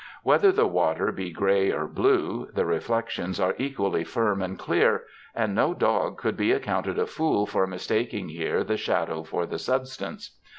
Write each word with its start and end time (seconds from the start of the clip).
Whether 0.23 0.51
the 0.51 0.65
water 0.65 1.11
be 1.11 1.29
grey 1.29 1.69
or 1.71 1.85
blue, 1.85 2.49
the 2.55 2.65
reflections 2.65 3.39
are 3.39 3.53
equally 3.59 4.03
firm 4.03 4.41
and 4.41 4.57
clear, 4.57 5.03
and 5.35 5.53
no 5.53 5.75
dog 5.75 6.17
could 6.17 6.35
be 6.35 6.51
accounted 6.51 6.97
a 6.97 7.05
fool 7.05 7.45
for 7.45 7.67
mistaking 7.67 8.29
here 8.29 8.63
the 8.63 8.77
shadow 8.77 9.21
for 9.21 9.45
the 9.45 9.59
substance. 9.59 10.39